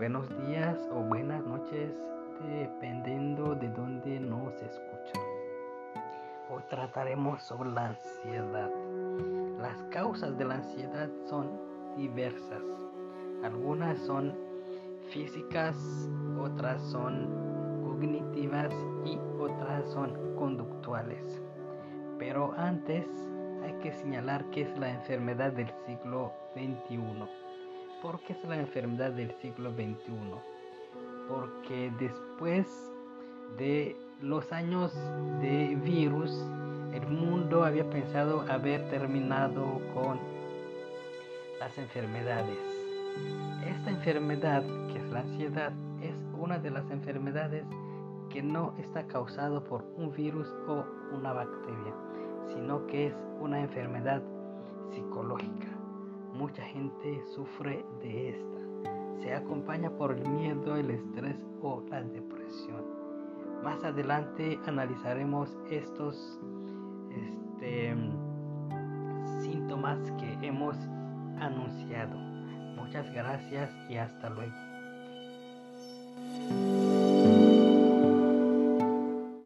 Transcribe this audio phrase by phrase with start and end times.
[0.00, 1.92] buenos días o buenas noches
[2.42, 5.22] dependiendo de dónde nos escuchan.
[6.48, 8.70] Hoy trataremos sobre la ansiedad.
[9.60, 11.50] Las causas de la ansiedad son
[11.98, 12.62] diversas.
[13.44, 14.34] Algunas son
[15.10, 15.76] físicas,
[16.40, 18.72] otras son cognitivas
[19.04, 21.42] y otras son conductuales.
[22.18, 23.06] Pero antes
[23.62, 27.49] hay que señalar que es la enfermedad del siglo XXI.
[28.02, 29.94] ¿Por qué es la enfermedad del siglo XXI?
[31.28, 32.66] Porque después
[33.58, 34.94] de los años
[35.42, 36.30] de virus,
[36.94, 40.18] el mundo había pensado haber terminado con
[41.58, 42.58] las enfermedades.
[43.66, 47.64] Esta enfermedad, que es la ansiedad, es una de las enfermedades
[48.30, 51.94] que no está causado por un virus o una bacteria,
[52.54, 54.22] sino que es una enfermedad
[54.90, 55.79] psicológica.
[56.50, 58.58] Mucha gente sufre de esta.
[59.22, 62.82] Se acompaña por el miedo, el estrés o la depresión.
[63.62, 66.40] Más adelante analizaremos estos
[67.08, 67.94] este,
[69.42, 70.76] síntomas que hemos
[71.38, 72.16] anunciado.
[72.74, 74.69] Muchas gracias y hasta luego.